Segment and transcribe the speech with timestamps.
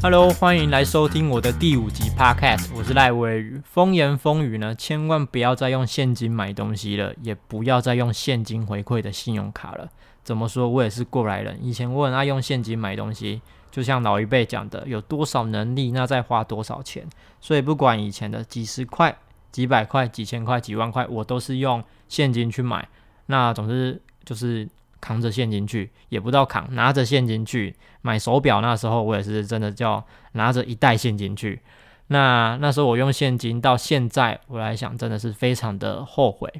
[0.00, 3.60] Hello，欢迎来收听我的第五集 Podcast，我是赖威宇。
[3.64, 9.88] 风言风语呢，千万不要再用现金买东西了，也不要再用现金回馈的信用卡了。
[10.22, 10.68] 怎么说？
[10.68, 17.04] 我也是过来人，以前我很爱用现金买东西，就像老一辈讲的，有多少能力，那再花多少钱。
[17.40, 19.18] 所以不管以前的几十块、
[19.50, 22.88] 几百块、几千块、几万块，我都是用现金去买。
[23.26, 24.68] 那总之就是。
[25.00, 28.60] 扛着现金去，也不知道扛，拿着现金去买手表。
[28.60, 31.60] 那时候我也是真的叫拿着一袋现金去。
[32.08, 36.52] 那那时候我用现金，到现在我来想，真的是非常的后悔。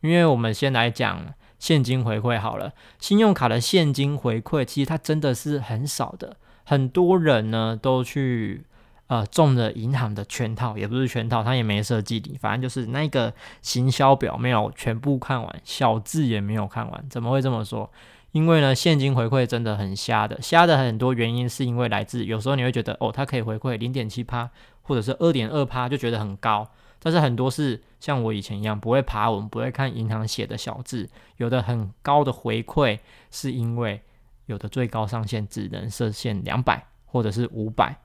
[0.00, 1.26] 因为我们先来讲
[1.58, 8.64] 现金回馈好了，信用卡的现金回馈其实它真的是很少的，很多人呢都去。
[9.08, 17.04] 呃，中了银行的圈套，也不是圈套，他也没设计你，反正就是那个行销表没有全部看完，小字也没有看完。
[17.08, 17.88] 怎么会这么说？
[18.32, 24.50] 因为呢，现金回馈真的很瞎的，瞎的很多原因是因为来自有时候你会觉得哦，它可以回馈零点七趴，
[24.82, 26.68] 或者是二点二趴，就觉得很高。
[26.98, 32.98] 但是很多是像我以前一样不会爬文，不会看银行写的小字，有的很高的回馈
[33.30, 34.02] 是因为
[34.46, 37.96] 有的最高上限只能设限两百或者是五百。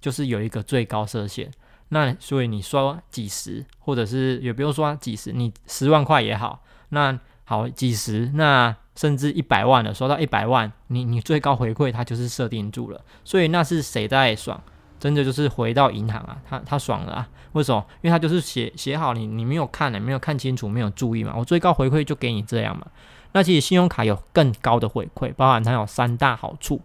[0.00, 1.50] 就是有一个最高设限，
[1.88, 14.60] 那所以你刷几十，或者是也不用刷几十，你十万块也好，那好几十，那甚至一百万的，刷到一百万，你你最高回馈它就是设定住了，所以那是谁在爽？
[14.98, 17.28] 真的就是回到银行啊，他他爽了啊？
[17.52, 17.84] 为什么？
[18.02, 22.86] 因为他就是写写好你你没有看呢，没有看清楚，没有注意嘛，我最高回馈就给你这样嘛。
[23.32, 26.80] 那其实信用卡有更高的回馈，包含它有三大好处。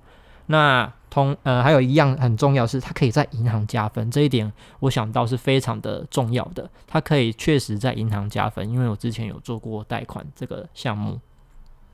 [0.47, 6.70] 那通呃，还有一样很重要是，它可以在银行加分，这一点我想到是非常的重要的。
[6.88, 11.20] 它可以确实在银行加分，因为我之前有做过贷款这个项目。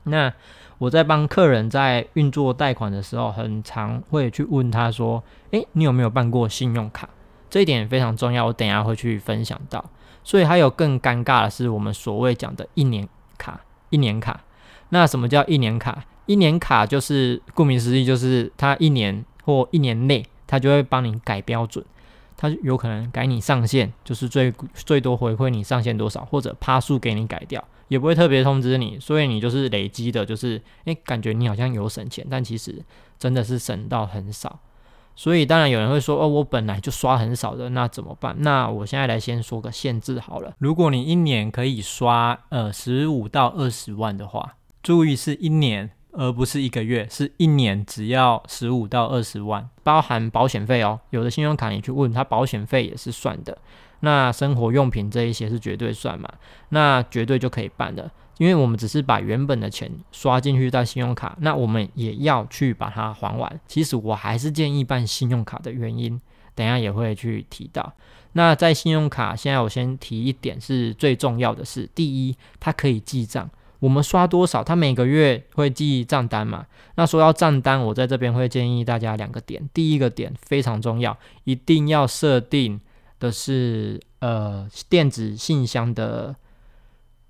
[0.04, 0.32] 那
[0.78, 7.08] 我在帮客人在运作贷款的时候，很常会去问他说：“诶，你有没有办过信用卡？”
[7.50, 9.84] 这一点非常重要，我等下会去分享到。
[10.22, 14.40] 所以还有更尴尬的是，我们所谓讲的一年卡，一年卡。
[14.90, 16.04] 那什么叫一年卡？
[16.28, 21.82] 一年卡就是顾名思义，就是它一年或一年内，它就会帮你改标准，
[22.36, 32.84] 它有可能改你上限，就是最最多回馈你上限多少，或者趴数给你改掉，也不会特别通知你，所以你就是累积的，就是诶，感觉你好像有省钱，但其实
[33.18, 34.60] 真的是省到很少。
[35.16, 38.36] 所以当然有人会说，哦，我本来就刷很少的，那怎么办？
[38.40, 45.90] 那我现在来先说个限制好了，如果你一年可以刷呃十五到二十万的话，注意是一年。
[46.12, 50.98] 而不是一个月，是一年，只要十五到二十万，包含保险费哦。
[51.10, 53.56] 有的信用卡你去问他，保险费也是算的。
[54.00, 56.28] 那生活用品这一些是绝对算嘛？
[56.70, 63.60] 那绝对就可以办的，因为我们只是把原本的钱刷进去在信用卡，那我们也要去把它还完。
[63.66, 66.20] 其实我还是建议办信用卡的原因，
[66.54, 67.92] 等下也会去提到。
[68.32, 73.50] 那在信用卡，现在我先提一点是最重要的是，第一，它可以记账。
[73.80, 76.66] 我们刷多少，他每个月会记账单嘛？
[76.96, 79.68] 那说到账单，我在这边会建议大家两个点。
[79.72, 82.80] 第一个点非常重要，一定要设定
[83.20, 86.34] 的是呃电子信箱的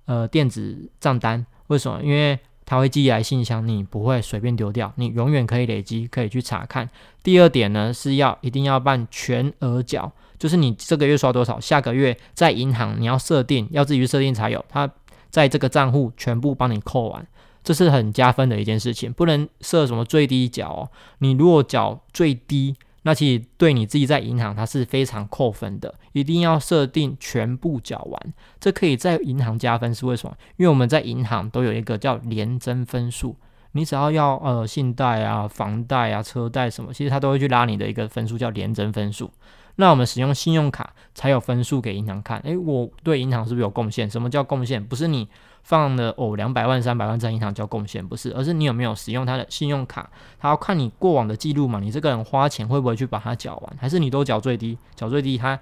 [0.05, 1.45] 呃电子账单。
[1.67, 2.01] 为什么？
[2.01, 6.89] 因为它会寄来信箱，你不会随便丢掉，你永远可以累积，可以去查看。
[7.21, 14.89] 第二点呢，是要一定要办全额缴，就是你这个月刷多少，下个月在银行你要设定，要自己去设定才有它。
[15.29, 17.27] 在这个账户全部帮你扣完，
[17.63, 19.11] 这是很加分的一件事情。
[19.11, 25.95] 不能设什么最低缴哦，你如果缴最低，那其实对你自己在银行它是非常扣分的。
[26.11, 30.35] 一定要设定全部缴完，这可以在银行加分是为什么？
[30.57, 33.35] 因为我们在银行都有一个叫连增分数，
[33.73, 39.31] 你只要要呃信贷啊、房贷啊、车贷什么，其实它都会去拉你的一个分数叫连增分数。
[39.79, 44.09] 那我们使用信用卡才有分数给银行看，诶，我对银行是不是有贡献？
[44.09, 44.83] 什么叫贡献？
[44.83, 45.25] 不是你
[45.63, 54.77] 放了哦两百万、三百万在银行叫贡献，不是，而是你有没有使用他的信用卡，他要看你过往的记录嘛，你这个人花钱会不会去把它缴完，还是你都缴最低？
[54.95, 55.57] 缴最低，他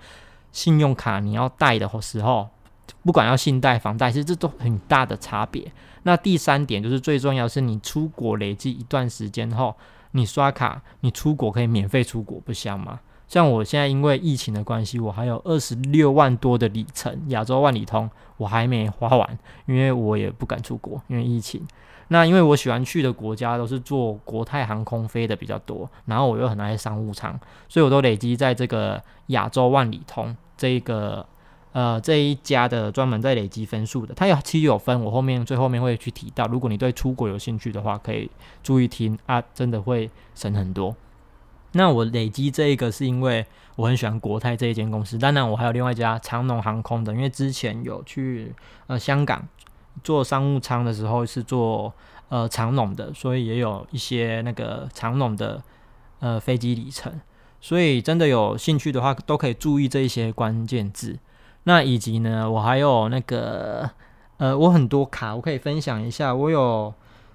[0.51, 2.49] 信用卡你要贷的时候，
[3.03, 5.71] 不管要信贷、房贷，其实这都很大的差别。
[6.01, 9.75] 那第三点就是最重要，是你出国累计一段时间后，
[10.13, 12.99] 你刷卡，你出国可以免费出国，不香吗？
[13.27, 21.61] 像我现在因为疫情的关系，我还有二十六万多的里程，亚洲万里通我还没花完，因为我也不敢出国，因为疫情。
[22.09, 27.37] 那因为我喜欢去的国家都是坐国泰航空飞的比较多，然后我又很爱商务舱，
[27.67, 31.25] 所以我都累积在这个亚洲万里通这个
[31.73, 36.47] 呃这一家的专门在累积分数的，它有其实有分，我后面最后面会去提到。
[36.47, 38.31] 如果你对出国有兴趣的话，可以
[38.63, 40.95] 注意听啊，真的会省很多。
[41.73, 48.53] 那我累积这一个是因为我很喜欢国泰这一间公司，当然我还有另外一家长龙航空的，因为之前有去
[48.87, 49.47] 呃香港
[50.03, 51.93] 做商务舱的时候是做
[52.29, 55.61] 呃长龙的，所以也有一些那个长龙的
[56.19, 57.19] 呃飞机里程，
[57.61, 61.19] 所以真的有兴趣的话都可以注意这一些关键字。
[61.65, 63.89] 那以及呢，我还有那个
[64.37, 66.93] 呃，我很多卡我可以分享一下，我有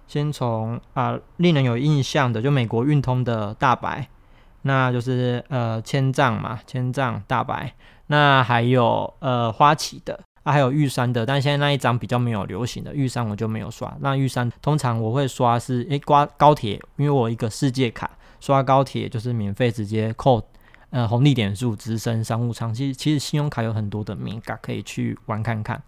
[0.09, 4.09] 先从啊令人有印象的，就美国运通的大白。
[4.63, 7.75] 那就是呃千丈嘛，千丈大白，
[8.07, 13.93] 那还有呃花旗的，啊还有玉山的，但现在那一张比较没有流行的，玉山我就没有刷。
[14.01, 18.11] 那玉山通常我会刷是诶刮高铁，因为我一个世界卡
[18.41, 20.43] 刷高铁就是免费直接扣
[20.91, 22.73] 呃红利点数直升商务舱。
[22.73, 25.83] 其实其实信用卡有很多的名卡可以去玩看看。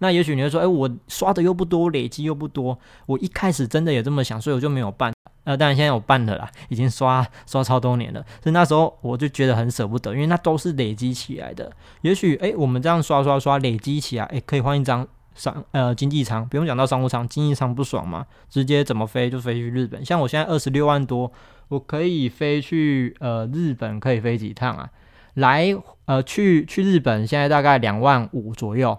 [0.00, 5.12] 那也许你会说，哎我刷的又不多，累积又不多，我一开始真的也这么想，所以我就没有办。
[5.48, 8.20] 呃，当然现在我办了啦，已经刷刷超多年了。
[8.42, 11.72] 所以那时候我就觉得很舍不得，因为那都是累积起来的。
[12.02, 18.26] 也许哎，我们这样刷刷刷累积起来，哎，可以换一张商呃经济舱，不用讲到商务舱，经济舱不爽吗？
[18.50, 20.04] 直接怎么飞就飞去日本。
[20.04, 21.32] 像我现在二十六万多，
[21.68, 24.90] 我可以飞去呃日本，可以飞几趟啊？
[25.32, 25.74] 来
[26.04, 28.98] 呃去去日本现在大概两万五左右，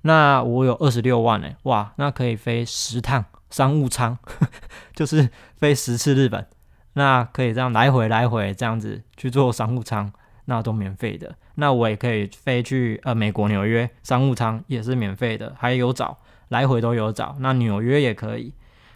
[0.00, 3.26] 那我有二十六万哎，哇，那可以飞十趟。
[3.50, 4.16] 商务舱
[5.00, 5.26] 就是
[5.56, 6.46] 飞十次日本，
[6.92, 10.12] 那可以这样来回来回这样子去做商务舱，
[10.44, 11.34] 那都免费的。
[11.54, 16.18] 那我也可以飞去呃美国纽约，商务舱也是免费的，还有找
[16.48, 17.34] 来回都有找。
[17.40, 18.52] 那纽约也可以，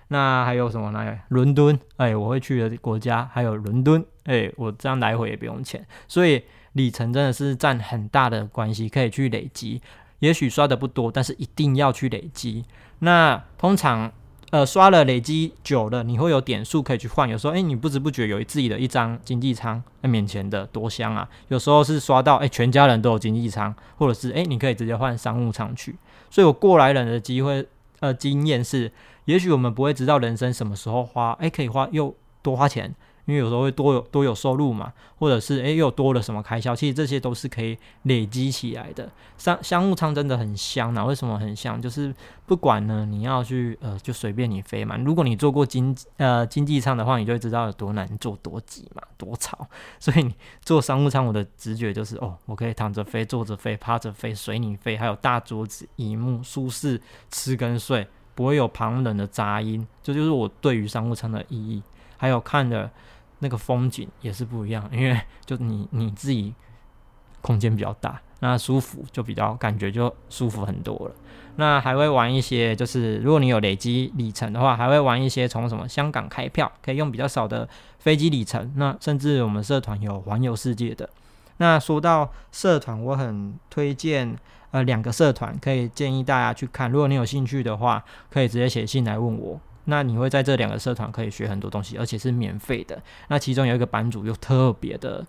[0.09, 1.19] 那还有什么呢？
[1.29, 9.81] 伦敦，哎，我会去的国家还有伦敦，哎，我这样来回也不用钱，所以里程真的是占很大的关系，可以去累积。
[10.19, 12.67] 也许刷的不多，但是一定要去累积。
[12.99, 14.13] 那通常。
[14.51, 17.29] 呃，刷了累积久了，你会有点数可以去换。
[17.29, 21.29] 有时候，哎，你不知不觉有自己的一张经济舱，那免钱的多香啊！
[21.49, 25.97] 有时候是刷到，哎，全家人都有经济舱，或者是，哎，你可以直接换商务舱去。
[26.31, 27.67] 所以我过来人的机会，
[28.01, 28.93] 呃，经验是，
[29.25, 32.95] 也许我们不会知道人生什么时候花，哎，可以花又多花钱。
[33.27, 39.11] 因为有时候会多有多有收入嘛，或者是诶又多了什么开销，其实这些都是可以累积起来的。
[39.39, 41.81] 商商务舱真的很香呐，为什么很香？
[41.81, 44.97] 就是不管呢，你要去呃就随便你飞嘛。
[44.99, 49.67] 如果你坐过经呃经济舱的话，你就会知道有多难坐、多挤嘛、多吵。
[49.99, 57.01] 所以你坐商务舱，我的直觉就是哦，我可以躺着飞、坐着飞、趴着飞、随你飞，还有大桌子、荧幕、舒适
[57.31, 59.87] 吃跟睡，不会有旁人的杂音。
[60.03, 61.83] 这就是我对于商务舱的意义。
[62.19, 62.91] 还有看的。
[63.41, 66.55] 那个风景也是不一样，因为 就你你自己
[67.41, 71.15] 空间比较大，那舒服就比较感觉就舒服很多了。
[71.57, 78.73] 那还会玩一些，就是如果你有累积里程的话，还会玩一些从什么香港开票，可以用比较少的飞机里程。
[78.75, 81.09] 那甚至我们社团有环游世界的。
[81.59, 84.37] 那说到社团，我很推荐
[84.73, 86.91] 呃两个社团，可以建议大家去看。
[86.91, 89.61] 如果你有兴趣的话，可以直接写信来问我。
[89.87, 93.03] 那你会在这两个社团可以学很多东西，而且是免费的。
[93.29, 95.27] 那其中有一个版主又特别的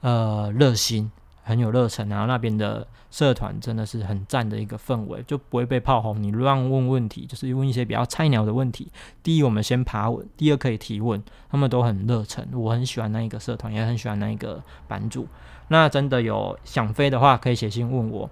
[0.00, 1.10] 呃热心，
[1.42, 6.22] 很有热忱，然后那边的社团真的是很赞的一个氛围，就不会被炮轰。
[6.22, 8.90] 你乱问问题，就是问一些比较菜鸟的问题。
[9.22, 12.46] 第一，我们先爬稳；第二，可以提问，他们都很热忱。
[12.52, 15.26] 我很喜欢那一个社团，也很喜欢那一个版主。
[15.68, 18.30] 那真的有想飞的话，可以写信问我。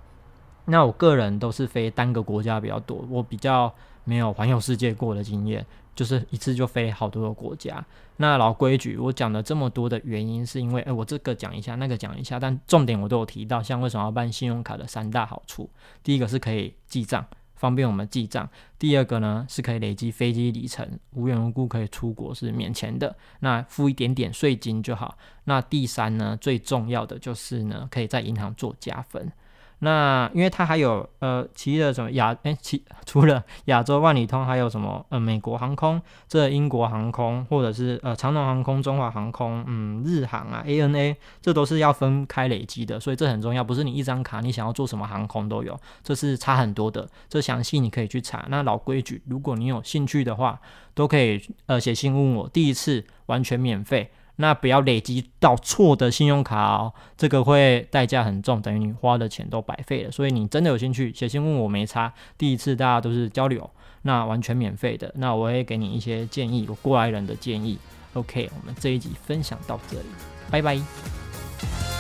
[0.67, 3.73] 那我个人都是飞单个国家比较多，我比较。
[4.09, 7.85] 没有环游世界过的经验，就是一次就飞好多个国家。
[8.19, 13.61] 那老规矩，我讲了这么多的原因，是因为，哎，我这个讲一下，那个讲一下，但重点我都有提到。
[13.61, 15.69] 像为什么要办信用卡的三大好处，
[16.05, 18.47] 第一个是可以记账，方便我们记账；
[18.79, 25.19] 第二个呢是可以累积飞机里程，无缘无故可以出国是免钱的，那付一点点税金就好。
[25.43, 29.33] 那第三呢，最重要的就是呢，可以在银行做加分。
[29.81, 43.63] 那因为它还有呃，其的什么亚哎，其除了亚洲万里通，还有什么呃，美国航空、这英国航空，或者是呃长龙航空、中华航空，嗯，日航啊，ANA，这都是要分开累积的，所以这很重要。
[43.63, 47.07] 不是你一张卡，你想要做什么航空都有，这是差很多的。
[47.29, 48.47] 这详细你可以去查。
[48.49, 50.59] 那老规矩，如果你有兴趣的话，
[50.95, 54.11] 都可以呃写信问我，第一次完全免费。
[54.37, 60.11] 那不要累积到错的信用卡哦，这个会代价很重，等于你花的钱都白费了。
[60.11, 62.13] 所以你真的有兴趣，写信问我没差。
[62.37, 63.69] 第一次大家都是交流，
[64.03, 65.11] 那完全免费的。
[65.17, 67.79] 那我会给你一些建议，我过来人的建议。
[68.13, 70.07] OK，我们这一集分享到这里，
[70.51, 71.96] 拜拜。